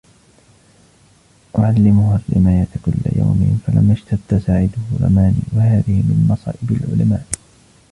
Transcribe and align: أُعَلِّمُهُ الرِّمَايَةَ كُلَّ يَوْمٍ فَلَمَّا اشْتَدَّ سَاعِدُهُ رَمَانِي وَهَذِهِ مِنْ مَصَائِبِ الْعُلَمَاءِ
أُعَلِّمُهُ 1.59 2.15
الرِّمَايَةَ 2.15 2.67
كُلَّ 2.85 3.09
يَوْمٍ 3.19 3.61
فَلَمَّا 3.65 3.93
اشْتَدَّ 3.93 4.37
سَاعِدُهُ 4.47 4.81
رَمَانِي 5.07 5.39
وَهَذِهِ 5.53 5.93
مِنْ 5.95 6.27
مَصَائِبِ 6.29 6.71
الْعُلَمَاءِ 6.71 7.27